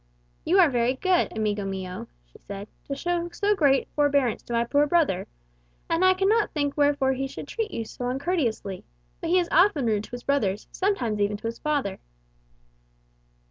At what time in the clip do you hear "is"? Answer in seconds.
9.37-9.47